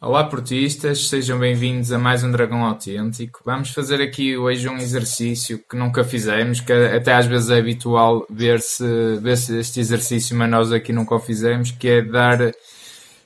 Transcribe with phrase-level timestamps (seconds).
[0.00, 3.40] Olá portistas, sejam bem-vindos a mais um Dragão Autêntico.
[3.44, 8.24] Vamos fazer aqui hoje um exercício que nunca fizemos, que até às vezes é habitual
[8.30, 8.84] ver-se
[9.20, 12.38] ver -se este exercício, mas nós aqui nunca o fizemos, que é dar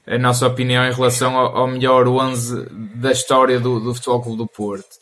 [0.06, 4.38] a nossa opinião em relação ao, ao melhor 11 da história do, do Futebol Clube
[4.38, 4.96] do Porto.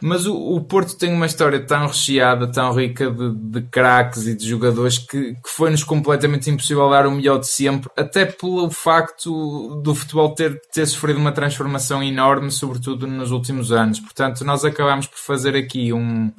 [0.00, 4.34] Mas o, o, Porto tem uma história tão recheada, tão rica de, de craques e
[4.34, 9.80] de jogadores que, que foi-nos completamente impossível dar o melhor de sempre, até pelo facto
[9.82, 13.98] do futebol ter, ter sofrido uma transformação enorme, sobretudo nos últimos anos.
[13.98, 16.30] Portanto, nós acabamos por fazer aqui um,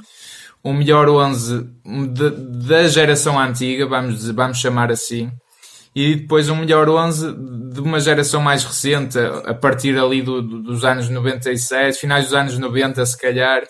[0.64, 1.68] um melhor 11
[2.68, 5.32] da geração antiga, vamos, vamos chamar assim
[6.00, 7.34] e depois um melhor 11
[7.74, 12.36] de uma geração mais recente, a partir ali do, do, dos anos 97, finais dos
[12.36, 13.64] anos 90, se calhar,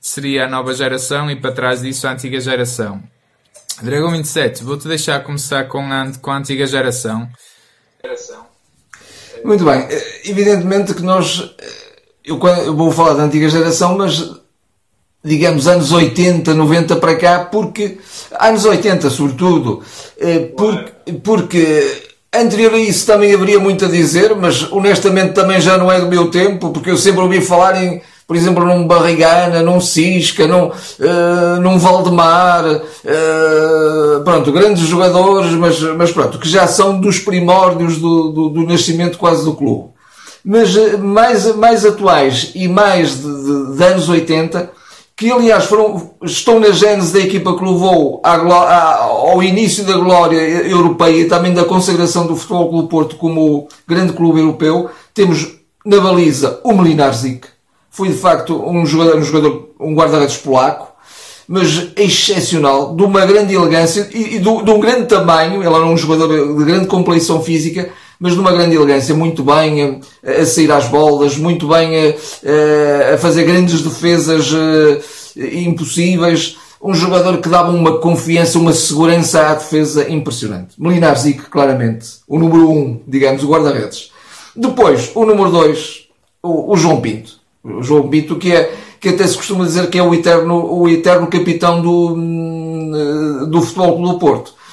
[0.00, 3.02] seria a nova geração e para trás disso a antiga geração.
[3.82, 7.28] Dragão 27, vou-te deixar começar com a, com a antiga geração.
[9.44, 9.88] Muito bem,
[10.24, 11.56] evidentemente que nós,
[12.24, 14.43] eu, eu vou falar da antiga geração, mas
[15.24, 17.98] digamos, anos 80, 90 para cá, porque,
[18.38, 19.80] anos 80 sobretudo,
[20.18, 22.02] eh, porque, porque
[22.34, 26.08] anterior a isso também haveria muito a dizer, mas honestamente também já não é do
[26.08, 30.66] meu tempo, porque eu sempre ouvi falar em, por exemplo, num Barrigana, num Cisca, num,
[30.66, 37.98] uh, num Valdemar, uh, pronto, grandes jogadores, mas, mas pronto, que já são dos primórdios
[37.98, 39.94] do, do, do nascimento quase do clube.
[40.44, 44.70] Mas mais, mais atuais e mais de, de, de anos 80,
[45.16, 49.96] que aliás foram, estão na gênese da equipa que levou à, à, ao início da
[49.96, 54.90] glória europeia e também da consagração do Futebol Clube Porto como grande clube europeu.
[55.12, 55.54] Temos
[55.86, 57.46] na baliza o Melinarzik,
[57.90, 60.92] foi de facto um jogador, um, jogador, um guarda-redes polaco,
[61.46, 65.62] mas excepcional, de uma grande elegância e, e de, de um grande tamanho.
[65.62, 70.02] Ele era um jogador de grande compleição física mas de uma grande elegância, muito bem
[70.22, 75.00] a, a sair às bolas, muito bem a, a fazer grandes defesas uh,
[75.36, 76.56] impossíveis.
[76.82, 80.74] Um jogador que dava uma confiança, uma segurança à defesa impressionante.
[80.78, 82.06] Melinar Zic, claramente.
[82.28, 84.12] O número 1, um, digamos, o guarda-redes.
[84.54, 86.08] Depois, o número 2,
[86.42, 87.40] o, o, João Pinto.
[87.64, 88.70] O João Pinto, que é,
[89.00, 93.62] que até se costuma dizer que é o eterno, o eterno capitão do, hum, do
[93.62, 94.63] Futebol Clube do Porto eh,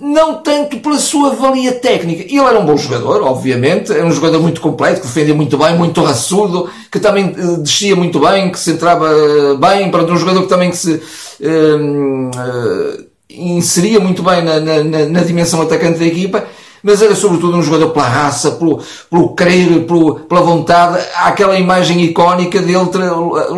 [0.00, 2.22] não tanto pela sua valia técnica.
[2.22, 5.76] Ele era um bom jogador, obviamente, era um jogador muito completo, que defendia muito bem,
[5.76, 10.16] muito raçudo, que também eh, descia muito bem, que se entrava eh, bem, para um
[10.16, 16.06] jogador que também que se uh, inseria muito bem na, na, na, dimensão atacante da
[16.06, 16.44] equipa,
[16.82, 18.80] mas era sobretudo um jogador pela raça, pelo,
[19.10, 21.04] pelo querer, pelo, pela vontade.
[21.16, 22.88] Há aquela imagem icónica dele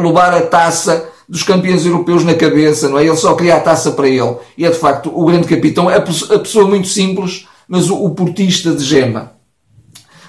[0.03, 3.07] levar a taça dos campeões europeus na cabeça, não é?
[3.07, 4.35] Ele só queria a taça para ele.
[4.59, 8.73] E é de facto o grande capitão, a pessoa muito simples, mas o, o portista
[8.73, 9.35] de gema.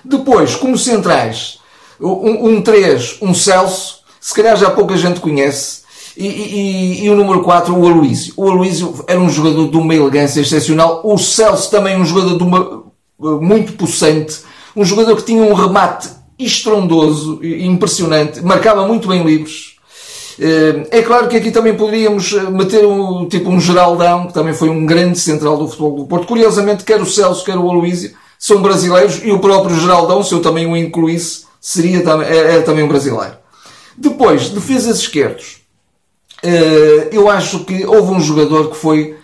[0.05, 1.57] Depois, como centrais,
[1.99, 5.81] um 3, um, um Celso, se calhar já pouca gente conhece,
[6.15, 8.33] e, e, e, o número 4, o Aloísio.
[8.37, 11.01] O Aloísio era um jogador de uma elegância excepcional.
[11.03, 12.83] O Celso também um jogador de uma,
[13.39, 14.39] muito possante.
[14.75, 18.41] Um jogador que tinha um remate estrondoso impressionante.
[18.41, 19.70] Marcava muito bem livros.
[20.39, 24.53] Eh, é claro que aqui também poderíamos eh, meter um, tipo um Geraldão, que também
[24.53, 26.27] foi um grande central do futebol do Porto.
[26.27, 30.41] Curiosamente, quer o Celso, quer o Aloísio, são brasileiros e o próprio Geraldão, se eu
[30.41, 33.35] também o incluísse, seria, era é, é também um brasileiro.
[33.97, 35.61] Depois, defesas esquerdos.
[36.43, 39.15] Eh, eu acho que houve um jogador que foi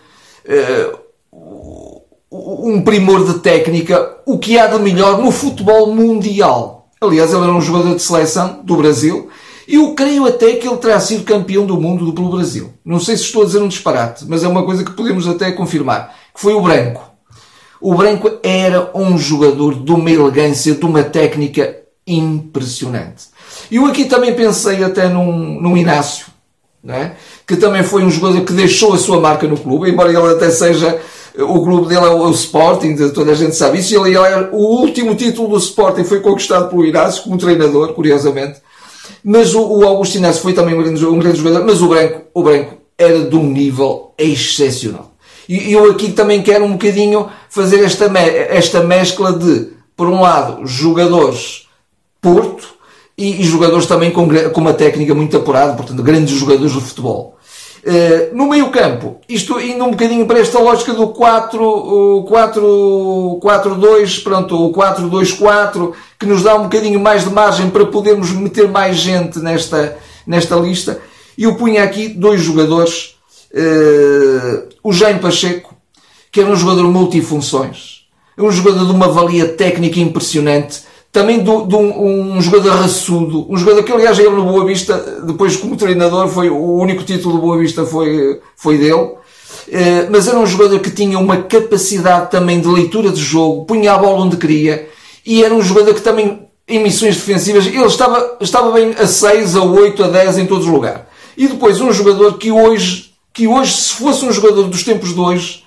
[2.32, 6.90] um primor de técnica, o que há de melhor no futebol mundial.
[7.00, 9.30] Aliás, ele era um jogador de seleção do Brasil
[9.68, 12.74] eu creio até que ele terá sido campeão do mundo pelo Brasil.
[12.86, 15.52] Não sei se estou a dizer um disparate, mas é uma coisa que podemos até
[15.52, 16.16] confirmar.
[16.34, 17.04] Que foi o Branco.
[17.82, 23.26] O Branco era um jogador de uma elegância, de uma técnica impressionante.
[23.72, 26.28] Eu aqui também pensei até num, num Inácio,
[26.88, 27.12] é?
[27.46, 30.50] que também foi um jogador que deixou a sua marca no clube, embora ele até
[30.50, 31.00] seja
[31.44, 33.96] o clube dele é o Sporting, toda a gente sabe isso.
[33.96, 38.60] Ele, ele é, o último título do Sporting foi conquistado pelo Inácio como treinador, curiosamente.
[39.24, 40.06] Mas o, o
[40.42, 43.44] foi também um grande, um grande jogador, mas o Branco, o Branco era de um
[43.44, 45.14] nível excepcional.
[45.48, 48.06] E eu aqui também quero um bocadinho fazer esta,
[48.50, 51.68] esta mescla de, por um lado, jogadores
[52.20, 52.76] Porto
[53.18, 57.37] e, e jogadores também com, com uma técnica muito apurada, portanto, grandes jogadores de futebol.
[57.88, 63.76] Uh, no meio campo, isto indo um bocadinho para esta lógica do 4, 4, 4,
[63.76, 67.86] 2, pronto, o 4, 2, 4, que nos dá um bocadinho mais de margem para
[67.86, 71.00] podermos meter mais gente nesta, nesta lista.
[71.38, 73.16] E eu punha aqui dois jogadores,
[73.54, 75.74] uh, o Jaime Pacheco,
[76.30, 78.02] que era um jogador multifunções,
[78.38, 80.82] um jogador de uma valia técnica impressionante,
[81.12, 85.56] também de, um, um, jogador raçudo, um jogador que aliás ele no Boa Vista, depois
[85.56, 89.16] como treinador, foi o único título do Boa Vista foi, foi dele.
[89.70, 93.94] Eh, mas era um jogador que tinha uma capacidade também de leitura de jogo, punha
[93.94, 94.88] a bola onde queria,
[95.26, 99.56] e era um jogador que também, em missões defensivas, ele estava, estava bem a 6,
[99.56, 101.02] a 8, a 10 em todos os lugares.
[101.36, 105.20] E depois um jogador que hoje, que hoje, se fosse um jogador dos tempos de
[105.20, 105.64] hoje,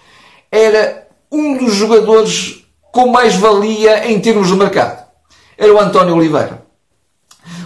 [0.51, 5.10] era um dos jogadores com mais valia em termos de mercado.
[5.61, 6.63] Era o António Oliveira.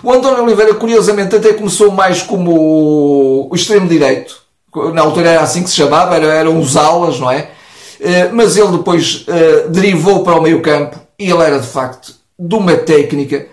[0.02, 4.42] O António Oliveira, curiosamente, até começou mais como o extremo direito.
[4.92, 7.52] Na altura era assim que se chamava, eram os alas, não é?
[8.00, 12.12] Eh, mas ele depois uh, derivou para o meio campo e ele era de facto
[12.36, 13.46] de uma técnica.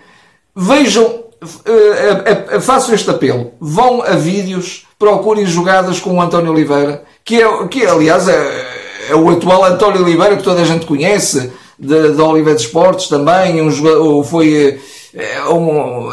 [0.54, 3.52] Vejam, uh, façam este apelo.
[3.60, 8.66] Vão a vídeos, procurem jogadas com o António Oliveira, que é, que aliás, é,
[9.10, 13.60] é o atual António Oliveira que toda a gente conhece, da Oliveira de Esportes também,
[13.60, 14.80] um jogador, foi
[15.14, 16.08] é, um,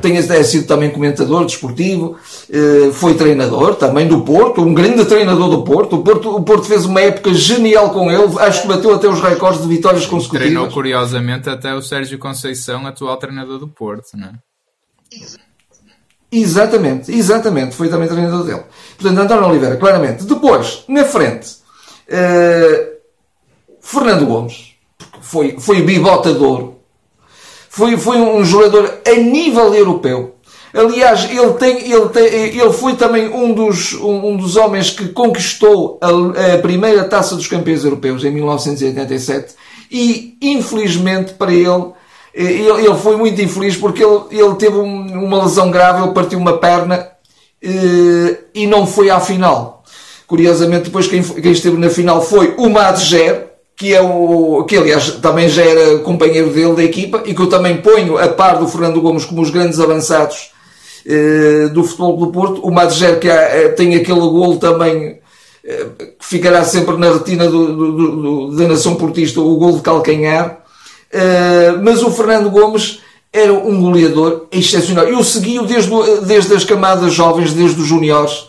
[0.00, 2.16] tem é sido também comentador desportivo,
[2.48, 5.96] é, foi treinador também do Porto, um grande treinador do Porto.
[5.96, 9.20] O Porto, o Porto fez uma época genial com ele, acho que bateu até os
[9.20, 10.52] recordes de vitórias consecutivas.
[10.52, 14.32] Treinou curiosamente até o Sérgio Conceição, atual treinador do Porto, não é?
[16.30, 18.62] Exatamente, exatamente, foi também treinador dele.
[18.96, 20.24] Portanto, António Oliveira, claramente.
[20.24, 21.56] Depois, na frente,
[22.08, 22.94] uh,
[23.80, 24.73] Fernando Gomes,
[25.24, 26.74] foi, foi bibotador,
[27.70, 30.34] foi, foi um jogador a nível europeu.
[30.72, 35.08] Aliás, ele, tem, ele, tem, ele foi também um dos, um, um dos homens que
[35.08, 39.54] conquistou a, a, primeira taça dos campeões europeus em 1987
[39.90, 41.92] e, infelizmente para ele,
[42.34, 46.58] ele, ele foi muito infeliz porque ele, ele teve uma lesão grave, ele partiu uma
[46.58, 47.08] perna
[47.62, 49.84] eh, e não foi à final.
[50.26, 55.10] Curiosamente, depois quem, quem esteve na final foi o Madger, que é o que aliás
[55.14, 58.68] também já era companheiro dele da equipa e que eu também ponho a par do
[58.68, 60.52] Fernando Gomes como os grandes avançados
[61.04, 62.60] eh, do futebol do Porto.
[62.62, 65.18] O Madger que há, eh, tem aquele golo também
[65.64, 65.86] eh,
[66.18, 70.60] que ficará sempre na retina do, do, do, da nação portista, o golo de calcanhar.
[71.12, 73.00] Eh, mas o Fernando Gomes
[73.32, 75.06] era um goleador excepcional.
[75.06, 75.90] Eu segui-o desde,
[76.22, 78.48] desde as camadas jovens, desde os juniores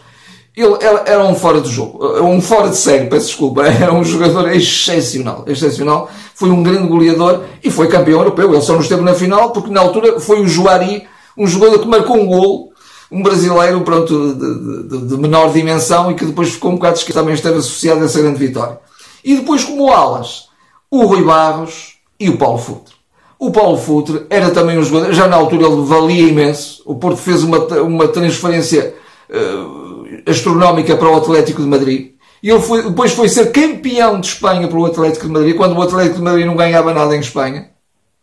[0.56, 4.50] ele era um fora de jogo, um fora de série, peço desculpa, era um jogador
[4.52, 8.52] excepcional, excepcional, foi um grande goleador e foi campeão europeu.
[8.54, 11.06] Ele só não esteve na final porque na altura foi o Juari,
[11.38, 12.72] um jogador que marcou um gol,
[13.12, 17.22] um brasileiro pronto, de, de, de menor dimensão e que depois ficou um bocado esquecido,
[17.22, 18.80] também esteve associado a essa grande vitória.
[19.24, 20.46] E depois como alas,
[20.90, 22.96] o Rui Barros e o Paulo Futre.
[23.38, 27.18] O Paulo Futre era também um jogador, já na altura ele valia imenso, o Porto
[27.18, 28.96] fez uma, uma transferência
[29.30, 29.85] uh,
[30.25, 32.12] astronómica para o Atlético de Madrid.
[32.42, 35.75] E ele foi, depois foi ser campeão de Espanha para o Atlético de Madrid, quando
[35.75, 37.69] o Atlético de Madrid não ganhava nada em Espanha.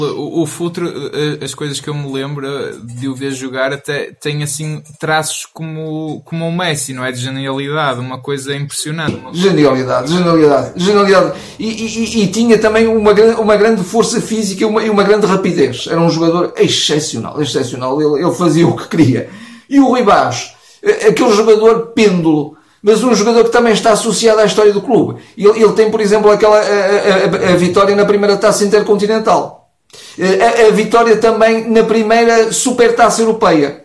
[0.00, 2.46] O, o Futre, eh, as coisas que eu me lembro
[2.84, 7.12] de o ver jogar, até tem assim traços como, como o Messi, não é?
[7.12, 9.20] De genialidade, uma coisa impressionante.
[9.32, 11.38] Genialidade, genialidade, genialidade.
[11.58, 15.26] E, e, e tinha também uma, uma grande força física e uma, e uma grande
[15.26, 15.86] rapidez.
[15.88, 18.00] Era um jogador excepcional, excepcional.
[18.00, 19.30] Ele, ele fazia o que queria.
[19.68, 20.52] E o Rui Barros,
[20.82, 25.20] aquele jogador pêndulo, mas um jogador que também está associado à história do clube.
[25.38, 29.70] Ele, ele tem, por exemplo, aquela, a, a, a, vitória na primeira taça intercontinental.
[30.18, 33.84] A, a, vitória também na primeira supertaça europeia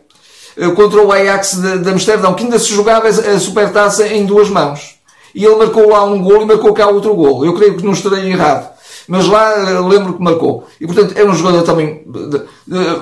[0.58, 4.50] eh, contra o Ajax de, de Amsterdão, que ainda se jogava a supertaça em duas
[4.50, 4.96] mãos.
[5.36, 7.46] E ele marcou lá um gol e marcou cá outro gol.
[7.46, 8.77] Eu creio que não estarei errado.
[9.08, 10.68] Mas lá eh, lembro que marcou.
[10.82, 12.04] E portanto é um jogador também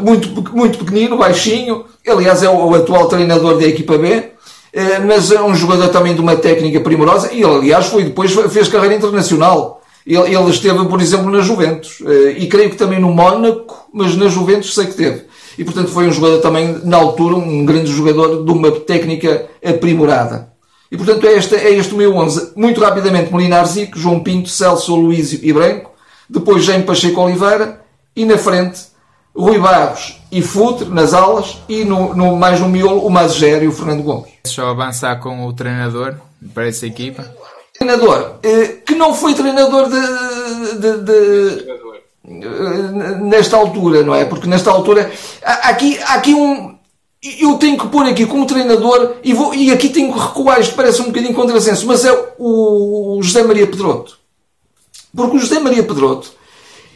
[0.01, 4.31] muito, muito pequenino, baixinho, aliás é o, atual treinador da equipa B,
[4.74, 8.31] eh, mas é um jogador também de uma técnica primorosa e ele, aliás, foi depois
[8.51, 9.81] fez carreira internacional.
[10.05, 14.27] Ele, esteve, por exemplo, na Juventus eh, e creio que também no Mónaco, mas na
[14.27, 15.24] Juventus sei que teve.
[15.57, 20.53] E portanto foi um jogador também, na altura, um grande jogador de uma técnica aprimorada.
[20.91, 22.51] E portanto é este, é este o meu 11.
[22.55, 25.94] Muito rapidamente, Molinar Zico, João Pinto, Celso, Luísio e Branco.
[26.29, 27.82] Depois Jaime Pacheco Oliveira.
[28.15, 28.79] E na frente,
[29.36, 33.67] Rui Barros e Futre nas alas e no, no mais no miolo o Mazeger e
[33.67, 34.32] o Fernando Gomes.
[34.46, 36.15] Só avançar com o treinador
[36.53, 37.29] para essa equipa.
[37.77, 41.65] Treinador eh, que não foi treinador de, de, de,
[42.27, 44.24] eh, nesta altura, não é?
[44.24, 45.12] Porque nesta altura
[45.44, 46.74] há aqui, há aqui um.
[47.39, 50.62] Eu tenho que pôr aqui como treinador e, vou, e aqui tenho que recuar.
[50.62, 54.17] Isto parece um bocadinho contrassenso, mas é o, o José Maria Pedroto.
[55.15, 56.34] Porque o José Maria Pedroto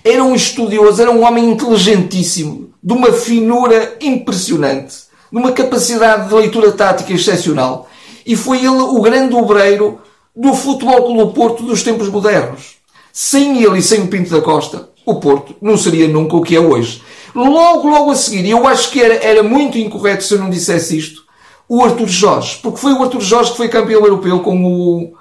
[0.04, 4.96] era um estudioso, era um homem inteligentíssimo, de uma finura impressionante,
[5.32, 7.88] de uma capacidade de leitura tática excepcional.
[8.26, 10.00] E foi ele o grande obreiro
[10.36, 12.78] do Futebol Clube Porto dos tempos modernos.
[13.12, 16.56] Sem ele e sem o Pinto da Costa, o Porto não seria nunca o que
[16.56, 17.02] é hoje.
[17.34, 20.50] Logo, logo a seguir, e eu acho que era, era muito incorreto se eu não
[20.50, 21.24] dissesse isto,
[21.68, 25.14] o Arthur Jorge, porque foi o Arthur Jorge que foi campeão europeu com o,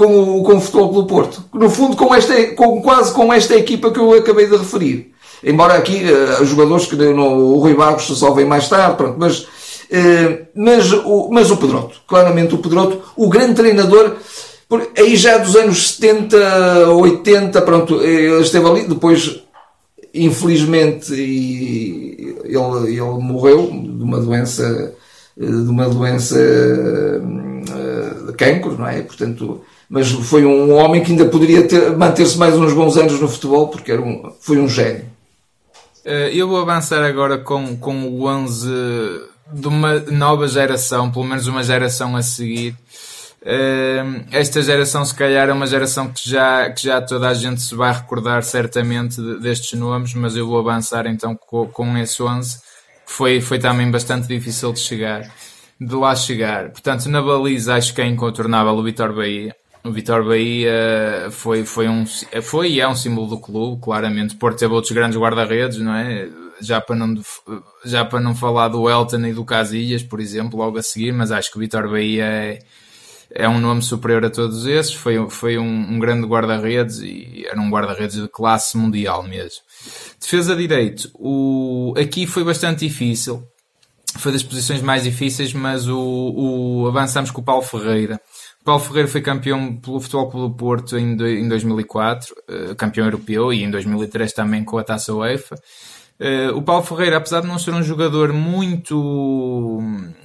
[0.00, 1.44] com o, com o Futebol do Porto.
[1.52, 5.12] No fundo, com esta, com, quase com esta equipa que eu acabei de referir.
[5.44, 9.40] Embora aqui uh, jogadores que no, o Rui Barros só vem mais tarde, pronto, mas,
[9.40, 14.16] uh, mas, o, mas o Pedroto, claramente o Pedroto, o grande treinador,
[14.66, 19.42] por, aí já dos anos 70, 80, pronto, ele esteve ali, depois
[20.14, 22.56] infelizmente ele,
[22.88, 24.94] ele morreu de uma doença
[25.46, 27.20] de uma doença eh,
[28.26, 29.00] de cancro, não é?
[29.00, 31.66] Portanto, mas foi um homem que ainda poderia
[31.96, 35.06] manter-se mais uns bons anos no futebol porque era um, foi um gênio.
[36.04, 38.68] Eh, eu vou avançar agora com, com o 11
[39.52, 42.76] de uma nova geração, pelo menos uma geração a seguir.
[43.42, 47.62] Eh, esta geração, se calhar, é uma geração que já, que já toda a gente
[47.62, 52.58] se vai recordar certamente destes nomes, mas eu vou avançar então com, com esse 11,
[52.58, 52.69] que
[53.10, 55.28] foi, foi também bastante difícil de chegar,
[55.80, 56.70] de lá chegar.
[56.70, 59.54] Portanto, na baliza, acho que é incontornável o Vitor Bahia.
[59.82, 62.04] O Vitor Bahia foi, foi, um,
[62.40, 64.36] foi e é um símbolo do clube, claramente.
[64.36, 66.28] Porto teve outros grandes guarda-redes, não é?
[66.60, 67.20] Já para, não,
[67.84, 71.32] já para não falar do Elton e do Casillas, por exemplo, logo a seguir, mas
[71.32, 72.58] acho que o Vitor Bahia é,
[73.32, 74.94] é um nome superior a todos esses.
[74.94, 79.60] Foi, foi um, um grande guarda-redes e era um guarda-redes de classe mundial mesmo.
[80.20, 83.42] Defesa direito, o, aqui foi bastante difícil.
[84.18, 88.20] Foi das posições mais difíceis, mas o, o avançamos com o Paulo Ferreira
[88.64, 93.52] Paulo Ferreira foi campeão pelo Futebol do Porto em, em 2004, uh, eh, campeão europeu,
[93.52, 95.56] e em 2003 também com a Taça UEFA.
[96.20, 99.80] Uh, o Paulo Ferreira, apesar de não ser um jogador muito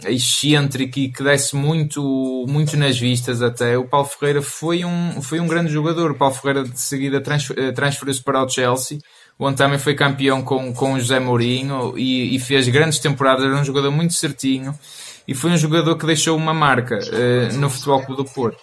[0.06, 5.40] excêntrico e que desse muito, muito nas vistas até, o Paulo Ferreira foi um, foi
[5.40, 6.12] um grande jogador.
[6.12, 7.24] O Paulo Ferreira de seguida
[7.56, 9.00] eh, transferiu-se para o Chelsea,
[9.40, 13.56] onde também foi campeão com, com o José Mourinho e, e fez grandes temporadas, era
[13.56, 14.78] um jogador muito certinho
[15.26, 18.60] e foi um jogador que deixou uma marca uh, no Futebol Clube do Porto.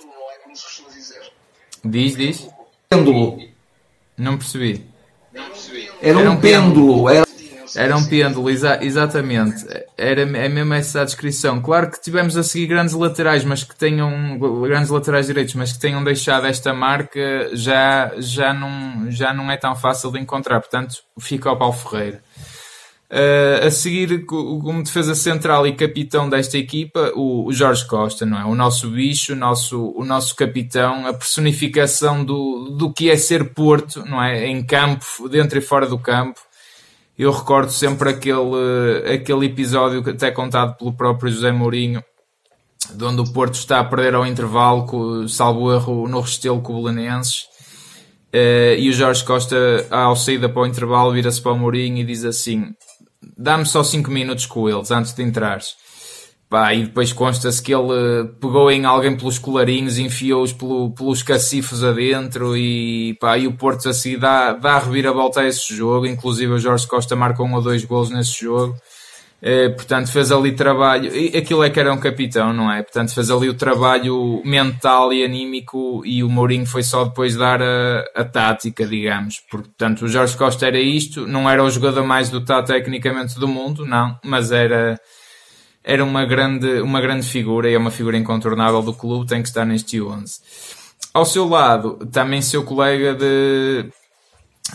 [1.82, 2.46] Diz, diz.
[4.18, 4.91] Não percebi.
[6.02, 7.08] Era, um, pêndulo.
[7.08, 7.24] Era...
[7.74, 9.64] Era um pêndulo, exa exatamente.
[9.96, 11.60] Era é mesmo essa a descrição.
[11.62, 15.78] Claro que tivemos a seguir grandes laterais, mas que tenham grandes laterais direitos, mas que
[15.78, 20.60] tenham deixado esta marca já, já, não, já não é tão fácil de encontrar.
[20.60, 22.20] Portanto, fica ao Paulo Ferreira.
[23.12, 28.40] Uh, a seguir, como defesa central e capitão desta equipa, o, o, Jorge Costa, não
[28.40, 28.44] é?
[28.46, 33.52] O nosso bicho, o nosso, o nosso capitão, a personificação do, do que é ser
[33.52, 34.46] Porto, não é?
[34.46, 36.40] Em campo, dentro e fora do campo.
[37.18, 42.02] Eu recordo sempre aquele, aquele episódio até contado pelo próprio José Mourinho,
[42.94, 46.72] de onde o Porto está a perder ao intervalo, com, salvo erro, no Restelo com
[46.72, 47.42] o Belenenses.
[48.34, 49.54] Uh, e o Jorge Costa,
[49.90, 52.74] ao saída para o intervalo, vira-se para o Mourinho e diz assim:
[53.36, 55.76] dá-me só 5 minutos com eles antes de entrares.
[56.48, 61.82] Pá, e depois consta-se que ele pegou em alguém pelos colarinhos, enfiou-os pelo, pelos cacifos
[61.82, 66.04] adentro e, pá, e o Porto assim dá, dá a reviravolta a esse jogo.
[66.04, 68.76] Inclusive o Jorge Costa marca um ou dois gols nesse jogo.
[69.44, 71.10] Eh, portanto, fez ali trabalho.
[71.36, 72.80] Aquilo é que era um capitão, não é?
[72.80, 77.60] Portanto, fez ali o trabalho mental e anímico e o Mourinho foi só depois dar
[77.60, 79.40] a, a tática, digamos.
[79.50, 83.84] Portanto, o Jorge Costa era isto, não era o jogador mais dotado tecnicamente do mundo,
[83.84, 84.96] não, mas era
[85.84, 89.48] era uma grande, uma grande figura e é uma figura incontornável do clube, tem que
[89.48, 90.38] estar neste 11.
[91.12, 93.90] Ao seu lado, também seu colega de,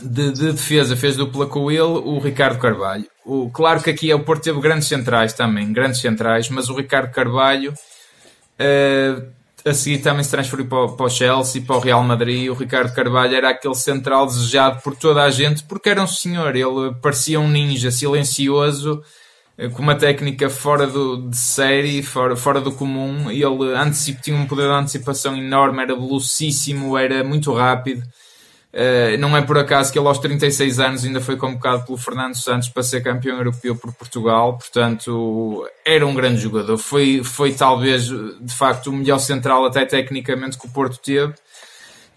[0.02, 3.06] de, de defesa fez dupla com ele, o Ricardo Carvalho.
[3.26, 6.76] O, claro que aqui é o Porto teve grandes centrais também, grandes centrais, mas o
[6.76, 9.28] Ricardo Carvalho uh,
[9.66, 12.50] a seguir também se transferiu para, para o Chelsea, para o Real Madrid.
[12.50, 16.56] O Ricardo Carvalho era aquele central desejado por toda a gente, porque era um senhor,
[16.56, 19.04] ele parecia um ninja silencioso
[19.74, 23.32] com uma técnica fora do, de série, fora, fora do comum.
[23.32, 28.04] Ele antecip, tinha um poder de antecipação enorme, era velocíssimo, era muito rápido.
[28.78, 32.36] Uh, não é por acaso que ele aos 36 anos ainda foi convocado pelo Fernando
[32.36, 36.78] Santos para ser campeão europeu por Portugal, portanto era um grande jogador.
[36.78, 41.34] Foi, foi talvez de facto o melhor central até tecnicamente que o Porto teve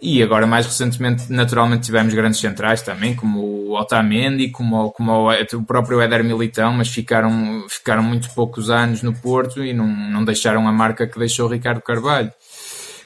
[0.03, 5.63] e agora, mais recentemente, naturalmente tivemos grandes centrais também, como o Otamendi, como, como o,
[5.65, 10.67] próprio Éder Militão, mas ficaram, ficaram muito poucos anos no Porto e não, não deixaram
[10.67, 12.33] a marca que deixou Ricardo Carvalho.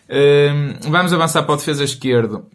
[0.09, 2.47] Uh, vamos avançar para o defesa esquerdo.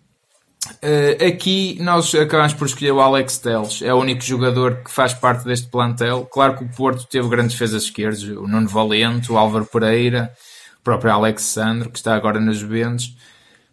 [0.68, 5.14] Uh, aqui nós acabamos por escolher o Alex Teles, é o único jogador que faz
[5.14, 6.28] parte deste plantel.
[6.32, 10.32] Claro que o Porto teve grandes defesas esquerdas, o Nuno Valente, o Álvaro Pereira,
[10.80, 13.16] o próprio Alexandre, que está agora nos Juventus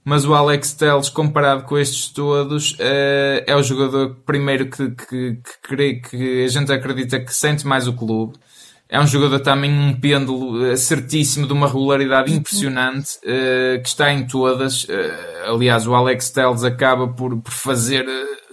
[0.08, 5.40] mas o Alex Telles, comparado com estes todos, uh, é o jogador primeiro que, que,
[5.66, 8.38] que, que a gente acredita que sente mais o clube.
[8.88, 14.12] É um jogador também um pêndulo eh, certíssimo, de uma regularidade impressionante, uh, que está
[14.12, 14.84] em todas.
[14.84, 18.06] Uh, aliás, o Alex Telles acaba por, por fazer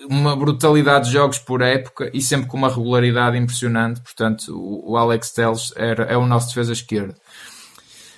[0.09, 4.01] uma brutalidade de jogos por época e sempre com uma regularidade impressionante.
[4.01, 7.15] Portanto, o, o Alex Telles era, é o nosso defesa esquerdo.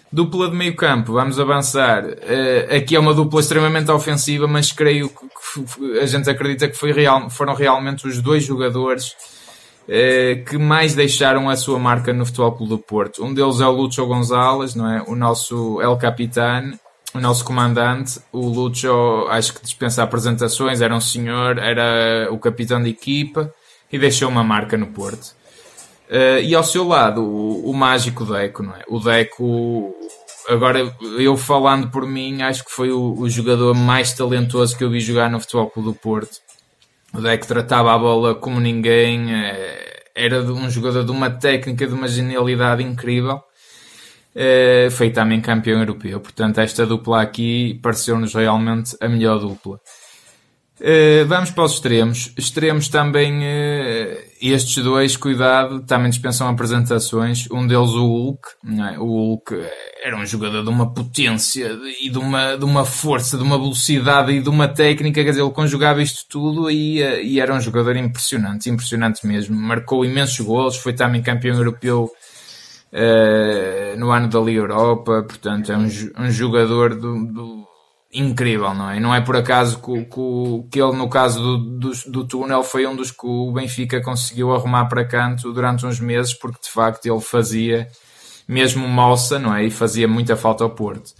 [0.10, 2.06] Dupla de meio campo, vamos avançar.
[2.06, 6.94] Uh, aqui é uma dupla extremamente ofensiva, mas creio que, a gente acredita que foi
[6.94, 9.14] real, foram realmente os dois jogadores
[10.48, 13.24] que mais deixaram a sua marca no Futebol Clube do Porto.
[13.24, 15.04] Um deles é o Lúcio Gonzalez, não é?
[15.08, 16.74] o nosso El Capitán,
[17.14, 18.20] o nosso comandante.
[18.32, 23.54] O Lúcio, acho que dispensa apresentações, era um senhor, era o capitão de equipa
[23.92, 25.34] e deixou uma marca no Porto.
[26.10, 28.84] Uh, e ao seu lado, o, o, mágico Deco, não é?
[28.88, 29.96] O Deco,
[30.48, 34.92] agora eu falando por mim, acho que foi o, o, jogador mais talentoso que eu
[34.92, 36.45] vi jogar no Futebol Clube do Porto.
[37.18, 41.94] O Deco tratava a bola como ninguém, uh, era um jogador de uma técnica, de
[41.94, 43.42] uma genialidade incrível.
[44.36, 49.80] Uh, foi também campeão europeu, portanto, esta dupla aqui pareceu-nos realmente a melhor dupla.
[50.80, 52.34] Uh, vamos para os extremos.
[52.38, 57.48] Extremos também, uh, estes dois, cuidado, também dispensam apresentações.
[57.50, 58.50] Um deles, o Hulk.
[58.92, 59.00] É?
[59.00, 59.56] O Hulk
[60.04, 64.34] era um jogador de uma potência e de uma, de uma força, de uma velocidade
[64.34, 65.24] e de uma técnica.
[65.24, 69.56] Quer dizer, ele conjugava isto tudo e, uh, e era um jogador impressionante, impressionante mesmo.
[69.56, 72.12] Marcou imensos gols, foi também campeão europeu
[73.98, 75.26] no ano da Liga Europa.
[75.28, 77.65] Portanto, é um, um jogador do, do
[78.16, 79.00] incrível, não é?
[79.00, 82.88] Não é por acaso que, que, que ele, no caso do, do, do, túnel, foi
[82.88, 87.06] um dos que o Benfica conseguiu arrumar para canto durante uns meses, porque de facto
[87.06, 87.88] ele fazia
[88.48, 89.66] mesmo moça, não é?
[89.66, 91.12] E fazia muita falta ao Porto.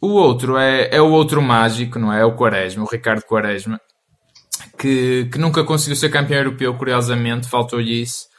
[0.00, 2.20] O outro é, é o outro mágico, não é?
[2.20, 3.80] É o Quaresma, o Ricardo Quaresma,
[4.78, 8.33] que, que nunca conseguiu ser campeão europeu, curiosamente, faltou-lhe isso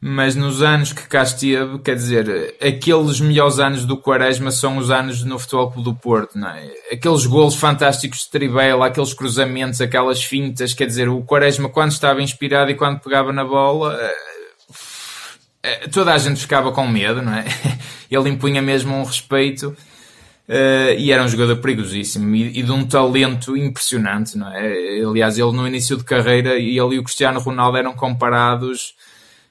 [0.00, 4.90] mas nos anos que cá esteve, quer dizer, aqueles melhores anos do Quaresma são os
[4.90, 6.70] anos no Futebol Clube do Porto, não é?
[6.92, 12.20] Aqueles golos fantásticos de Tribela, aqueles cruzamentos, aquelas fintas, quer dizer, o Quaresma quando estava
[12.20, 14.14] inspirado e quando pegava na bola, eh,
[15.62, 17.44] eh, toda a gente ficava com medo, não é?
[18.10, 19.74] Ele impunha mesmo um respeito
[20.46, 25.00] Uh, e era um jogador perigosíssimo e, de um talento impressionante, não é?
[25.00, 28.94] Aliás, ele no início de carreira ele e o Cristiano Ronaldo eram comparados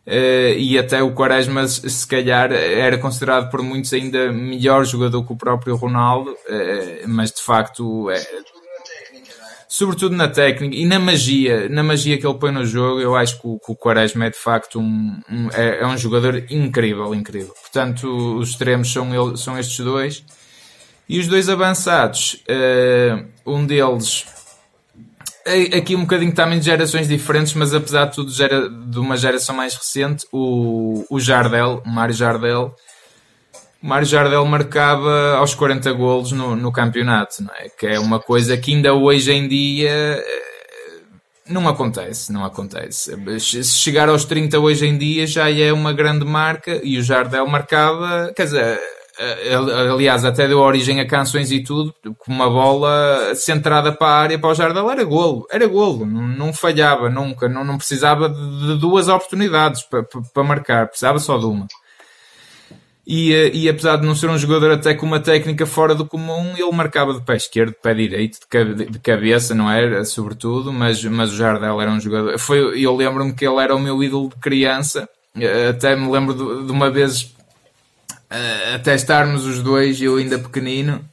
[0.05, 5.37] e até o Quaresma, se calhar, era considerado por muitos ainda melhor jogador que o
[5.37, 8.09] próprio Ronaldo, uh, mas de facto.
[8.09, 8.21] É,
[9.73, 13.41] sobretudo na técnica e na magia, na magia que ele põe no jogo, eu acho
[13.41, 17.15] que o, que o Quaresma é de facto um, um é, é, um jogador incrível,
[17.15, 17.55] incrível.
[17.59, 20.23] Portanto, os extremos são, ele, são estes dois.
[21.09, 24.25] E os dois avançados, uh, um deles
[25.77, 29.55] aqui um bocadinho também de gerações diferentes, mas apesar de tudo gera, de uma geração
[29.55, 32.75] mais recente, o, o Jardel, o Mário Jardel,
[33.81, 37.67] o Mário Jardel marcava aos 40 golos no, no campeonato, é?
[37.67, 40.43] que é uma coisa que ainda hoje em dia eh,
[41.49, 43.13] não acontece, não acontece.
[43.41, 47.45] Se chegar aos 30 hoje em dia já é uma grande marca e o Jardel
[47.45, 48.79] marcava, quer dizer,
[49.91, 54.39] aliás, até deu origem a canções e tudo, com uma bola centrada para a área
[54.39, 58.77] para o Jardel, era golo, era golo, não, não falhava nunca, não, não precisava de,
[58.77, 61.67] duas oportunidades para, para, para, marcar, precisava só de uma.
[63.05, 66.05] E, eh, e apesar de não ser um jogador até com uma técnica fora do
[66.05, 70.71] comum, ele marcava de pé esquerdo, de pé direito, de, de cabeça, não era, sobretudo,
[70.71, 72.39] mas, mas o Jardel era um jogador.
[72.39, 76.33] Foi, eu lembro-me que ele era o meu ídolo de criança, eh, até me lembro
[76.33, 77.33] de, de uma vez
[78.75, 81.03] até estarmos os dois, eu ainda pequenino,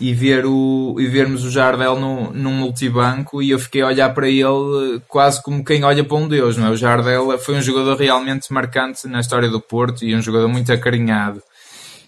[0.00, 4.14] e, ver o, e vermos o Jardel no, num multibanco e eu fiquei a olhar
[4.14, 6.70] para ele quase como quem olha para um deus, não é?
[6.70, 10.72] O Jardel foi um jogador realmente marcante na história do Porto e um jogador muito
[10.72, 11.42] acarinhado.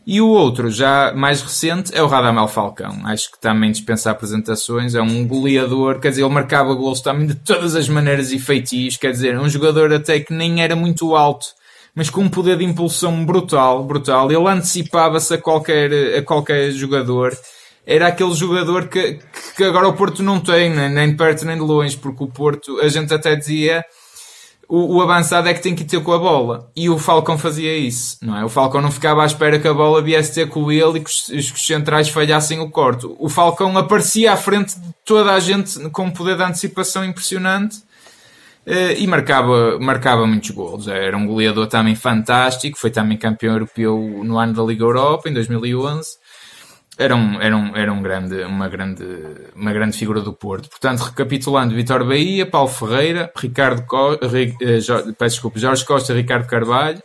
[0.04, 3.02] E o outro, já mais recente, é o Radamel Falcão.
[3.04, 4.96] Acho que também dispensa apresentações.
[4.96, 8.96] É um goleador, quer dizer, ele marcava gols também de todas as maneiras e feitios.
[8.96, 11.46] Quer dizer, um jogador até que nem era muito alto,
[11.94, 14.30] mas com um poder de impulsão brutal, brutal.
[14.30, 17.36] Ele antecipava-se a qualquer, a qualquer jogador.
[17.86, 19.18] Era aquele jogador que,
[19.56, 22.80] que agora o Porto não tem, nem de perto nem de longe, porque o Porto,
[22.80, 23.84] a gente até dizia,
[24.68, 26.70] o, o, avançado é que tem que ter com a bola.
[26.74, 28.44] E o Falcão fazia isso, não é?
[28.44, 31.10] O Falcão não ficava à espera que a bola viesse ter com ele e que
[31.10, 33.06] os, os centrais falhassem o corte.
[33.18, 37.76] O Falcão aparecia à frente de toda a gente com um poder de antecipação impressionante
[38.66, 40.88] e marcava, marcava muitos golos.
[40.88, 45.32] Era um goleador também fantástico, foi também campeão europeu no ano da Liga Europa, em
[45.32, 46.08] 2011.
[46.08, 46.22] Uh,
[46.98, 49.04] era, um, era, um, era um grande, uma, grande,
[49.56, 50.68] uma grande figura do Porto.
[50.68, 56.46] Portanto, recapitulando, Vitor Bahia, Paulo Ferreira, Ricardo Co eh, Jorge, peço desculpa, Jorge Costa, Ricardo
[56.46, 57.02] Carvalho,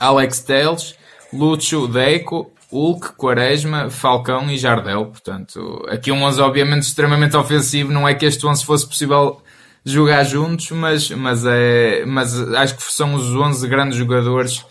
[0.00, 0.94] Alex Teles,
[1.32, 5.06] Lúcio Deco, Hulk, Quaresma, Falcão e Jardel.
[5.06, 7.92] Portanto, aqui um 11 obviamente extremamente ofensivo.
[7.92, 9.40] Não é que este 11 fosse possível
[9.90, 14.64] jogar juntos, mas, mas, é, mas acho que são os 11 grandes jogadores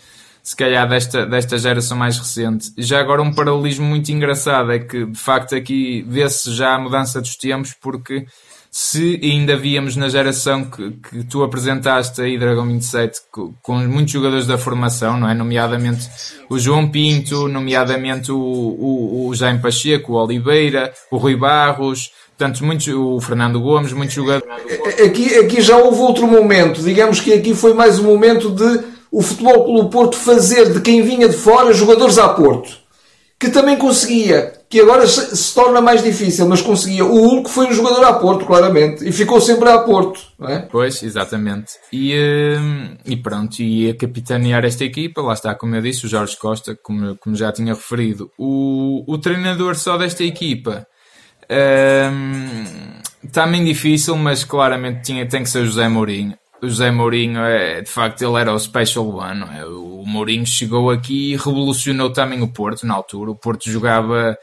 [0.44, 2.72] se calhar desta, desta geração mais recente.
[2.78, 7.20] Já agora um paralelismo muito engraçado é que de facto aqui vê-se já a mudança
[7.20, 8.26] dos tempos porque
[8.72, 14.46] se ainda víamos na geração que, que tu apresentaste aí, Dragão 27, com, muitos jogadores
[14.46, 15.34] da formação, não é?
[15.34, 16.10] Nomeadamente
[16.50, 22.64] o João Pinto, nomeadamente o, o, o Jaime Pacheco, o Oliveira, o Rui Barros, portanto,
[22.64, 24.54] muitos, o Fernando Gomes, muitos jogadores.
[25.06, 29.22] Aqui, aqui já houve outro momento, digamos que aqui foi mais um momento de o
[29.22, 32.70] Futebol Clube Porto fazer de quem vinha de fora jogadores a Porto.
[33.40, 37.06] Que também conseguia, que agora se, torna mais difícil, mas conseguia.
[37.06, 40.20] O Hulk foi um jogador a Porto, claramente, e ficou sempre a Porto.
[40.42, 40.60] É?
[40.60, 41.74] Pois, exatamente.
[41.92, 42.14] E,
[42.60, 46.38] hum, e pronto, e a capitanear esta equipa, lá está, como eu disse, o Jorge
[46.38, 48.30] Costa, como, como já tinha referido.
[48.38, 50.86] O, o treinador só desta equipa
[51.50, 53.00] um,
[53.32, 57.90] também difícil, mas claramente tinha, tem que ser José Mourinho o José Mourinho, é, de
[57.90, 59.44] facto, ele era o Special One.
[59.58, 59.66] É?
[59.66, 63.32] O Mourinho chegou aqui e revolucionou também o Porto na altura.
[63.32, 64.38] O Porto jogava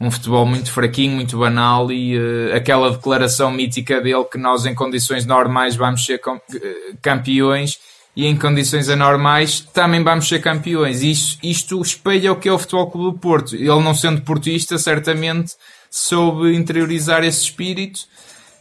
[0.00, 4.74] um futebol muito fraquinho, muito banal e uh, aquela declaração mítica dele que nós em
[4.74, 7.78] condições normais vamos ser eh, campeões
[8.14, 11.02] e em condições anormais também vamos ser campeões.
[11.02, 13.54] Isto, isto espelha o que é o Futebol Clube do Porto.
[13.54, 15.54] Ele não sendo portista, certamente
[15.90, 18.00] soube interiorizar esse espírito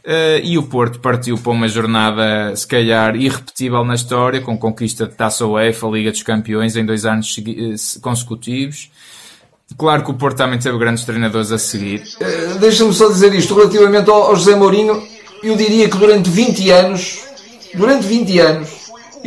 [0.06, 5.08] Uh, e o Porto partiu para uma jornada, se calhar, irrepetível na história, com conquista
[5.08, 8.92] de Taça UEFA, Liga dos Campeões, em dois anos uh, consecutivos.
[9.76, 12.04] Claro que o Porto também teve grandes treinadores a seguir.
[12.22, 15.02] Uh, Deixa-me só dizer isto, relativamente ao, ao José Mourinho,
[15.42, 17.26] eu diria que durante 20 anos,
[17.74, 18.70] durante 20 anos,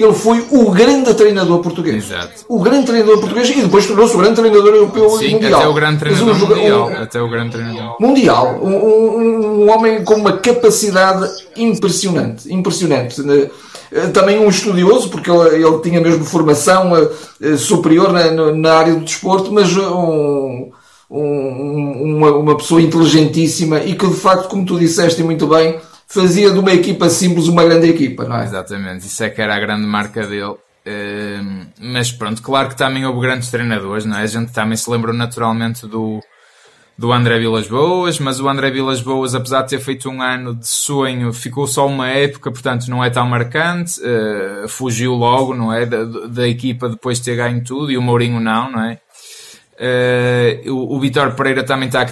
[0.02, 2.04] ele foi o grande treinador português.
[2.04, 2.44] Exato.
[2.48, 5.60] O grande treinador português e depois tornou-se o grande treinador europeu Sim, mundial.
[5.60, 6.88] Até o grande treinador um, mundial.
[6.88, 7.96] Um, até o grande treinador.
[8.00, 8.60] Mundial.
[8.62, 12.52] Um, um, homem com uma capacidade impressionante.
[12.52, 13.20] Impressionante.
[13.90, 16.92] Eh, também um estudioso, porque ele, ele tinha mesmo formação
[17.40, 20.70] eh, superior na, na área do desporto, mas um,
[21.10, 25.76] uma, uma pessoa inteligentíssima e que de facto, como tu disseste muito bem,
[26.08, 28.44] fazia de uma equipa simples uma grande equipa, não é?
[28.44, 30.56] Exatamente, isso é que era a grande marca dele.
[30.86, 34.22] Uh, mas pronto, claro que também houve grandes treinadores, não é?
[34.22, 36.18] A gente também se lembrou naturalmente do,
[36.96, 40.54] do André Vilas Boas, mas o André Vilas Boas, apesar de ter feito um ano
[40.54, 45.70] de sonho, ficou só uma época, portanto não é tão marcante, uh, fugiu logo, não
[45.70, 45.84] é?
[45.84, 48.98] Da, da equipa depois de ter ganho tudo, e o Mourinho não, não é?
[49.78, 52.04] Uh, o, o Vitor Pereira também está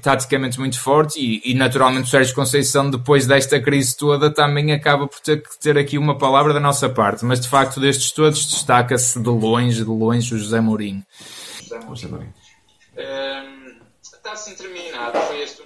[0.00, 5.06] taticamente muito forte e, e, naturalmente o Sérgio Conceição depois desta crise toda também acaba
[5.06, 8.46] por ter que ter aqui uma palavra da nossa parte, mas de facto destes todos
[8.46, 11.04] destaca-se de longe, de longe o José Mourinho.
[11.90, 12.32] José Mourinho.
[12.96, 15.62] Um, está assim terminado, foi este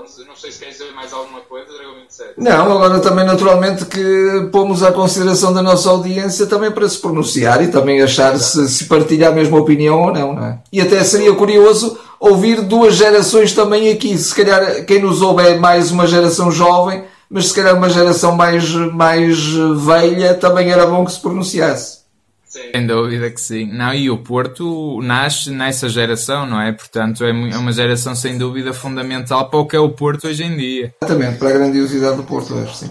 [0.00, 0.24] 11.
[0.26, 2.34] Não sei se queres dizer mais alguma coisa, Dragão 27.
[2.36, 7.62] Não, agora também naturalmente que pomos à consideração da nossa audiência também para se pronunciar
[7.62, 10.58] e também achar se, se partilha a mesma opinião ou não, não é?
[10.72, 14.16] E até seria curioso ouvir duas gerações também aqui.
[14.16, 18.36] Se calhar quem nos ouve é mais uma geração jovem, mas se calhar uma geração
[18.36, 19.38] mais, mais
[19.84, 22.01] velha também era bom que se pronunciasse.
[22.52, 23.64] Sem dúvida que sim.
[23.72, 26.70] Não, e o Porto nasce nessa geração, não é?
[26.70, 30.44] Portanto, é, é uma geração sem dúvida fundamental para o que é o Porto hoje
[30.44, 30.94] em dia.
[31.02, 32.90] Exatamente, para a grandiosidade do Porto hoje, sim.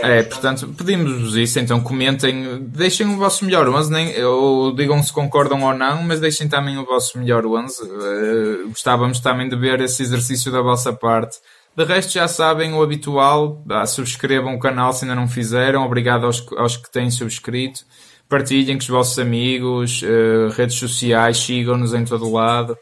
[0.00, 5.12] É, portanto, pedimos-vos isso, então comentem, deixem o vosso melhor 11, nem, ou digam se
[5.12, 7.82] concordam ou não, mas deixem também o vosso melhor 11.
[7.82, 11.36] Uh, eh, gostávamos também de ver esse exercício da vossa parte.
[11.76, 16.24] De resto, já sabem o habitual, ah, subscrevam o canal se ainda não fizeram, obrigado
[16.24, 17.84] aos, aos que têm subscrito
[18.30, 22.72] partilhem com os vossos amigos, uh, redes sociais, sigam-nos em todo lado,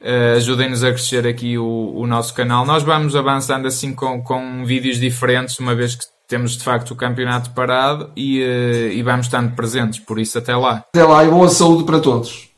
[0.00, 2.66] uh, ajudem-nos a crescer aqui o, o, nosso canal.
[2.66, 6.96] Nós vamos avançando assim com, com vídeos diferentes, uma vez que temos de facto o
[6.96, 10.84] campeonato parado e, uh, e vamos estando presentes, por isso até lá.
[10.88, 12.49] Até lá e boa saúde para todos.